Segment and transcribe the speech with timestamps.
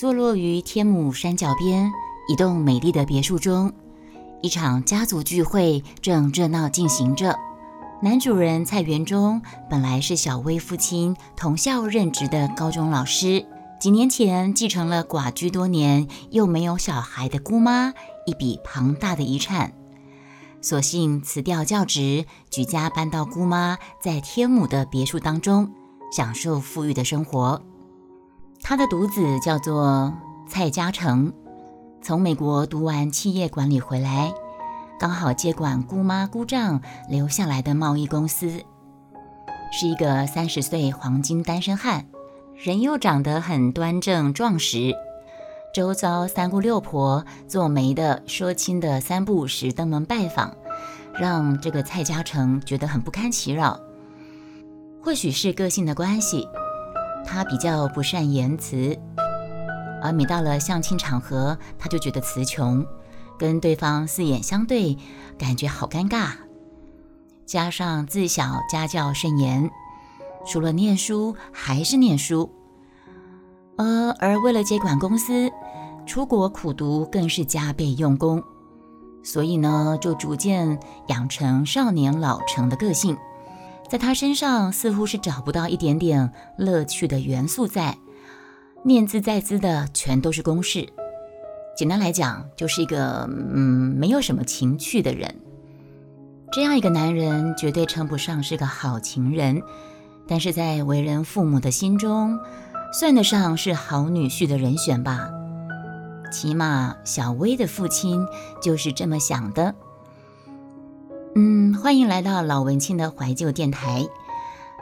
[0.00, 1.92] 坐落于天母山脚边
[2.26, 3.70] 一栋美丽的别墅中，
[4.40, 7.38] 一场家族聚会正热闹进行着。
[8.00, 13.44] 男主人蔡元忠本来是小薇父亲同校任职的高中老师，
[13.78, 17.92] 几年前继承了寡居多年又没有小孩的姑妈
[18.24, 19.74] 一笔庞大的遗产，
[20.62, 25.70] 索性辞掉教职，举家搬到姑妈在天母的别墅当中，
[26.10, 27.60] 享受富裕的生活。
[28.62, 30.12] 他的独子叫做
[30.46, 31.32] 蔡嘉诚，
[32.00, 34.32] 从美国读完企业管理回来。
[34.98, 38.62] 刚好接管姑妈姑丈留下来的贸易公司，
[39.72, 42.06] 是一个三十岁黄金单身汉，
[42.54, 44.94] 人又长得很端正壮实。
[45.74, 50.54] 周遭三姑六婆做媒的说亲的三不五时登门拜访，
[51.14, 53.80] 让这个蔡嘉诚觉得很不堪其扰。
[55.02, 56.46] 或许是个性的关系，
[57.24, 58.98] 他比较不善言辞，
[60.02, 62.84] 而每到了相亲场合，他就觉得词穷。
[63.38, 64.98] 跟对方四眼相对，
[65.38, 66.32] 感觉好尴尬。
[67.46, 69.70] 加上自小家教甚严，
[70.46, 72.50] 除了念书还是念书。
[73.76, 75.50] 呃，而为了接管公司，
[76.04, 78.42] 出国苦读更是加倍用功。
[79.22, 80.78] 所以呢，就逐渐
[81.08, 83.16] 养成少年老成的个性。
[83.90, 87.98] 在他身上似乎是找不到一点点乐趣的元素在，
[88.84, 90.88] 念兹在兹的全都是公式。
[91.76, 95.34] 简单来讲，就是一个嗯，没有什么情趣的人。
[96.52, 99.60] 这样一个男人，绝对称不上是个好情人，
[100.28, 102.38] 但是在为人父母的心中，
[102.92, 105.32] 算得上是好女婿的人选吧。
[106.30, 108.24] 起码小薇的父亲
[108.62, 109.74] 就是这么想的。
[111.36, 114.04] 嗯，欢迎来到老文青的怀旧电台。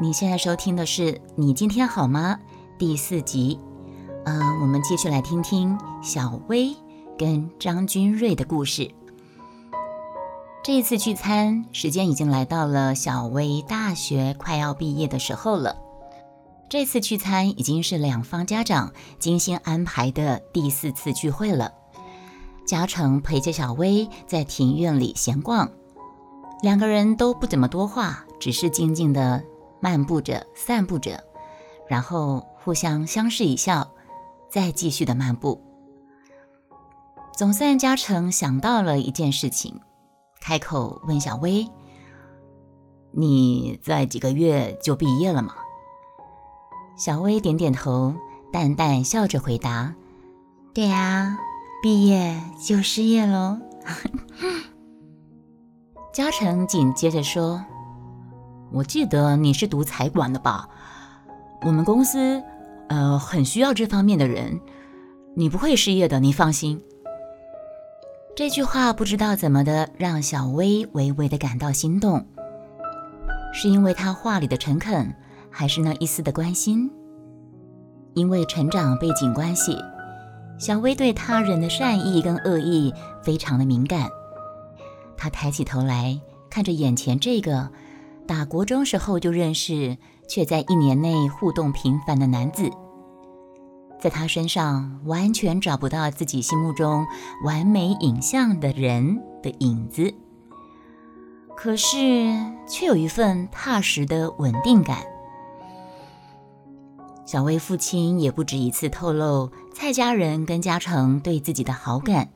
[0.00, 2.38] 你现在收听的是《你今天好吗》
[2.78, 3.58] 第四集。
[4.26, 6.74] 嗯，我们继续来听听小薇。
[7.16, 8.90] 跟张君瑞的故事。
[10.64, 15.76] 这一次聚餐时间已经来到了小薇大学快要毕业的时候了。
[16.68, 21.72] 这次聚餐已经是两方家长精心安排的第四次聚会了。
[22.66, 25.70] 嘉诚陪着小薇在庭院里闲逛，
[26.64, 29.44] 两个人都不怎么多话，只是静静的
[29.80, 31.22] 漫步着、散步着，
[31.86, 33.86] 然后互相相视一笑，
[34.50, 35.60] 再继续的漫步。
[37.36, 39.78] 总算嘉诚想到了一件事情，
[40.40, 41.68] 开口问小薇
[43.12, 45.54] ：“你在几个月就毕业了吗？”
[46.96, 48.14] 小薇点点头，
[48.50, 49.94] 淡淡笑着回答
[50.72, 51.36] ：“对呀，
[51.82, 53.58] 毕业就失业喽。”
[56.14, 57.60] 嘉诚紧接着说
[58.70, 60.68] ：“我记得你是读财管的吧？
[61.62, 62.40] 我们公司
[62.88, 64.60] 呃很需要这方面的人，
[65.34, 66.80] 你不会失业的，你放心。”
[68.36, 72.24] 这句话不知道怎么的，让小薇微微的感到心动，
[73.52, 75.12] 是因为他话里的诚恳，
[75.50, 76.88] 还是那一丝的关心？
[78.12, 79.76] 因为成长背景关系，
[80.60, 84.08] 小薇对他人的善意跟恶意非常的敏感。
[85.16, 86.20] 他抬起头来
[86.50, 87.70] 看着眼前这个
[88.26, 89.96] 打国中时候就认识，
[90.28, 92.70] 却在一年内互动频繁的男子。
[94.00, 97.06] 在他身上完全找不到自己心目中
[97.42, 100.12] 完美影像的人的影子，
[101.56, 101.96] 可是
[102.68, 104.98] 却有一份踏实的稳定感。
[107.24, 112.28] 小薇父亲也不止一次透露蔡家人跟嘉诚对自己的好感，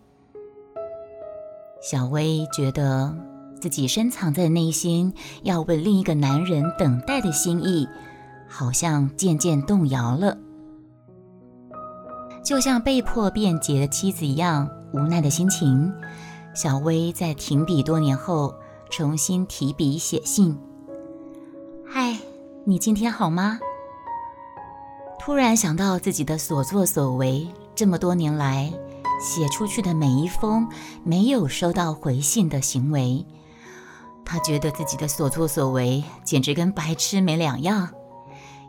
[1.80, 3.14] 小薇觉得
[3.60, 5.12] 自己深藏在内心
[5.42, 7.88] 要为另一个男人等待的心意，
[8.48, 10.36] 好像渐渐动摇了。
[12.44, 15.92] 就像被迫辩解的妻子一样无奈的心情，
[16.54, 18.54] 小薇在停笔多年后
[18.90, 20.58] 重新提笔写信。
[21.86, 22.16] 嗨，
[22.64, 23.58] 你今天好吗？
[25.20, 28.72] 突然想到自己的所作所为，这么多年来
[29.18, 30.68] 写出去的每一封
[31.04, 33.26] 没有收到回信的行为，
[34.24, 37.90] 他觉得自己的所作所为简直跟白痴没两样，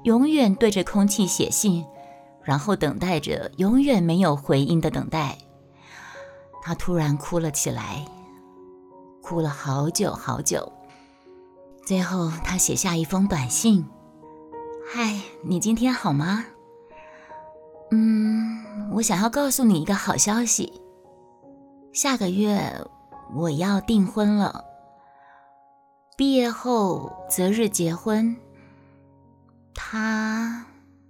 [0.03, 1.85] 永远对着空气写信。
[2.41, 5.37] 然后等待着永远没有回音的等待，
[6.63, 8.07] 他突然哭了起来，
[9.21, 10.71] 哭了好久好久。
[11.85, 13.85] 最后，他写下一封短信
[14.91, 16.45] ：“嗨，你今天好吗？
[17.91, 20.81] 嗯，我想要告诉你一个好消息，
[21.93, 22.85] 下个月
[23.35, 24.63] 我要订婚了，
[26.17, 28.35] 毕业后择日结婚。
[29.73, 30.65] 他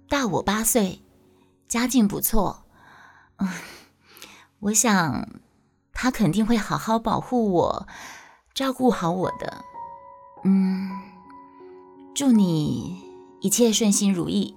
[0.08, 1.02] 大我八岁。”
[1.70, 2.64] 家境不错，
[3.36, 3.48] 嗯
[4.58, 5.28] 我想
[5.92, 7.86] 他肯定会好好保护我，
[8.52, 9.64] 照顾好我的。
[10.42, 10.90] 嗯，
[12.12, 13.00] 祝你
[13.40, 14.56] 一切顺心如意。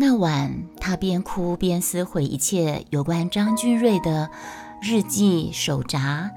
[0.00, 4.30] 那晚，他边哭边撕毁一切有关张君瑞的
[4.80, 6.30] 日记、手札，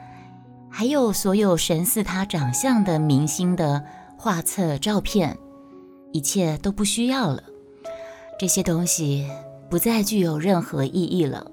[0.68, 3.86] 还有所有神似他长相的明星的
[4.18, 5.38] 画册、照片，
[6.12, 7.44] 一切都不需要了。
[8.40, 9.30] 这些东西
[9.70, 11.46] 不再具有任何意义了。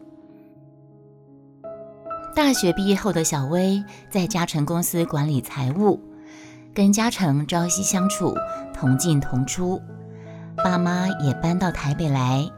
[2.35, 6.01] 大学毕业后的小薇在嘉诚公司管理财务，
[6.73, 8.35] 跟嘉诚朝夕相处，
[8.73, 9.79] 同进同出。
[10.65, 12.51] 爸妈也搬到台北来，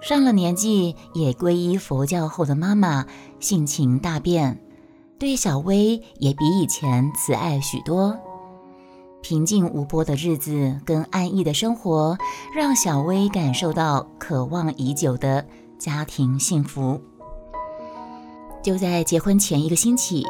[0.00, 3.04] 上了年纪也皈依佛教后的妈妈
[3.40, 4.60] 性情大变，
[5.18, 8.16] 对小薇也比以前慈爱许多。
[9.20, 12.16] 平静无波的日子跟安逸的生活，
[12.54, 15.44] 让小薇感受到渴望已久的
[15.78, 17.00] 家庭幸福。
[18.62, 20.24] 就在结婚前一个星期，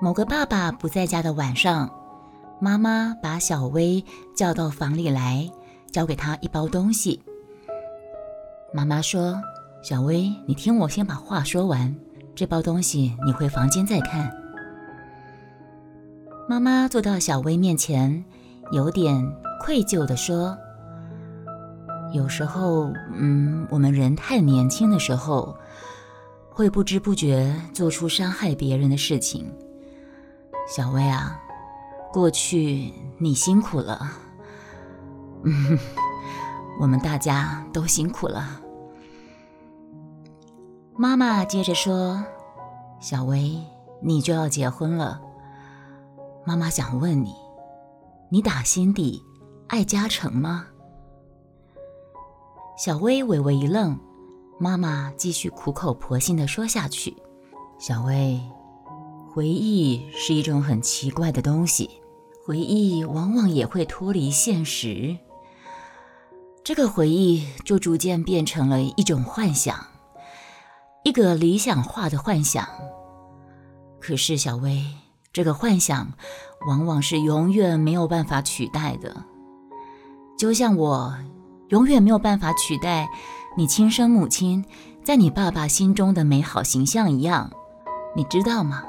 [0.00, 1.90] 某个爸爸不在家的晚上，
[2.60, 4.04] 妈妈把小薇
[4.34, 5.50] 叫到房里来。
[5.92, 7.20] 交给他一包东西。
[8.72, 9.40] 妈妈说
[9.82, 11.94] ：“小薇，你听我先把话说完。
[12.34, 14.30] 这包东西你回房间再看。”
[16.48, 18.24] 妈妈坐到小薇面前，
[18.72, 19.22] 有点
[19.60, 20.56] 愧疚地说
[22.12, 25.56] ：“有时候，嗯，我们人太年轻的时候，
[26.50, 29.50] 会不知不觉做出伤害别人的事情。
[30.68, 31.40] 小薇啊，
[32.12, 34.12] 过去你辛苦了。”
[35.44, 35.78] 嗯，
[36.80, 38.60] 我们大家都辛苦了。
[40.96, 42.22] 妈妈接着说
[43.00, 43.56] ：“小薇，
[44.02, 45.20] 你就要结婚了。
[46.44, 47.34] 妈妈想问你，
[48.30, 49.22] 你打心底
[49.68, 50.66] 爱嘉诚吗？”
[52.76, 53.98] 小薇微微一愣，
[54.58, 57.16] 妈妈继续苦口婆心的说下去
[57.78, 58.40] ：“小薇，
[59.32, 61.88] 回忆是一种很奇怪的东西，
[62.44, 65.16] 回忆往往也会脱离现实。”
[66.68, 69.74] 这个回忆就逐渐变成了一种幻想，
[71.02, 72.68] 一个理想化的幻想。
[73.98, 74.84] 可是小薇，
[75.32, 76.12] 这个幻想
[76.66, 79.24] 往往是永远没有办法取代的，
[80.36, 81.16] 就像我
[81.70, 83.08] 永远没有办法取代
[83.56, 84.62] 你亲生母亲
[85.02, 87.50] 在你爸爸心中的美好形象一样，
[88.14, 88.84] 你知道吗？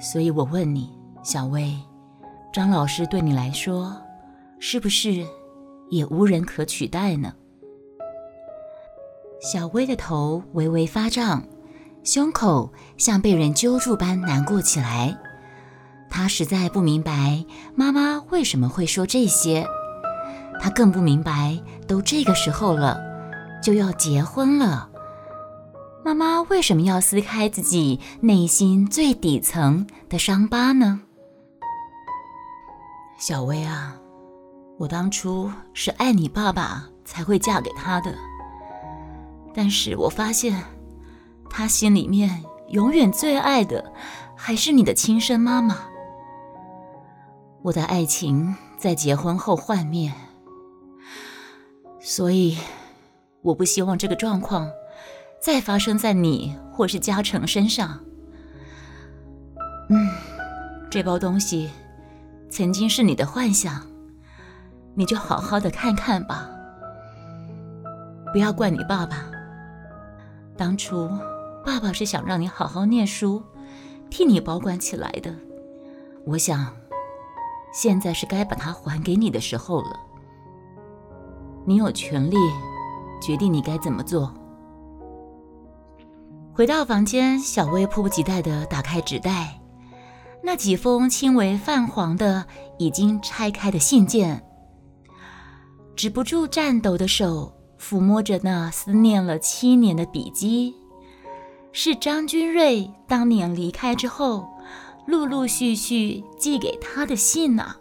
[0.00, 1.76] 所以我问你，小薇，
[2.52, 4.00] 张老师对你来说
[4.60, 5.26] 是不是？
[5.88, 7.34] 也无人可取代呢。
[9.40, 11.44] 小薇的头微微发胀，
[12.02, 15.16] 胸口像被人揪住般难过起来。
[16.08, 17.44] 她实在不明白
[17.74, 19.66] 妈妈为什么会说这些，
[20.60, 22.98] 她更不明白，都这个时候了，
[23.62, 24.88] 就要结婚了，
[26.04, 31.02] 妈妈为什么要撕开自己内心最底层的伤疤呢？
[33.18, 33.96] 小薇啊。
[34.78, 38.14] 我当初是爱你爸爸才会嫁给他的，
[39.54, 40.62] 但是我发现
[41.48, 43.92] 他心里面永远最爱的
[44.36, 45.78] 还是你的亲生妈妈。
[47.62, 50.12] 我的爱情在结婚后幻灭，
[51.98, 52.58] 所以
[53.40, 54.70] 我不希望这个状况
[55.40, 57.98] 再发生在你或是嘉诚身上。
[59.88, 60.08] 嗯，
[60.90, 61.70] 这包东西
[62.50, 63.95] 曾经是你的幻想。
[64.98, 66.48] 你就好好的看看吧，
[68.32, 69.26] 不要怪你爸爸。
[70.56, 71.06] 当初
[71.66, 73.42] 爸爸是想让你好好念书，
[74.08, 75.34] 替你保管起来的。
[76.24, 76.72] 我想，
[77.74, 80.00] 现在是该把它还给你的时候了。
[81.66, 82.36] 你有权利
[83.20, 84.32] 决定你该怎么做。
[86.54, 89.60] 回到房间，小薇迫不及待地打开纸袋，
[90.42, 92.46] 那几封轻微泛黄的、
[92.78, 94.42] 已经拆开的信件。
[95.96, 97.50] 止不住颤抖的手，
[97.80, 100.74] 抚摸着那思念了七年的笔迹，
[101.72, 104.46] 是张君瑞当年离开之后，
[105.06, 107.78] 陆陆续续寄给他的信啊。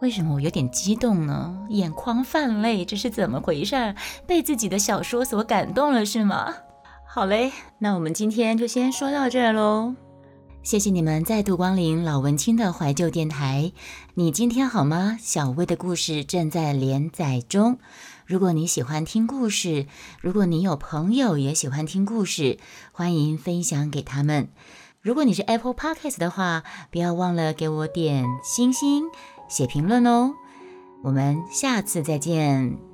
[0.00, 1.66] 为什么我有点激动呢？
[1.68, 3.94] 眼眶泛泪，这是怎么回事？
[4.26, 6.54] 被自己的小说所感动了是吗？
[7.06, 9.94] 好嘞，那我们今天就先说到这儿喽。
[10.64, 13.70] 谢谢你们再度光临老文青的怀旧电台。
[14.14, 15.18] 你今天好吗？
[15.20, 17.78] 小薇的故事正在连载中。
[18.24, 19.86] 如果你喜欢听故事，
[20.22, 22.58] 如果你有朋友也喜欢听故事，
[22.92, 24.48] 欢迎分享给他们。
[25.02, 29.04] 如果你是 Apple Podcast 的话，不要忘了给我点星星、
[29.50, 30.32] 写评论哦。
[31.02, 32.93] 我们下次再见。